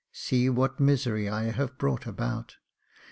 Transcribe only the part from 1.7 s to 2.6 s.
brought about.